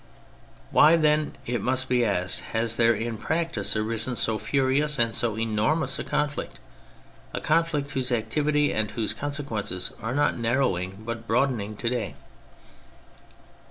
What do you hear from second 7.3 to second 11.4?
a conflict whose activity and whose consequence are not narrowing but